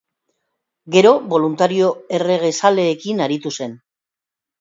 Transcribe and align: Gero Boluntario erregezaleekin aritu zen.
Gero 0.95 1.09
Boluntario 1.33 1.89
erregezaleekin 2.19 3.21
aritu 3.27 3.53
zen. 3.59 3.77